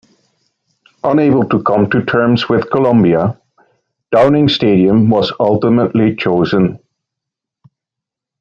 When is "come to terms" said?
1.61-2.49